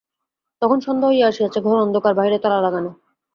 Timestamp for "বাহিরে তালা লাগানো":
2.15-2.91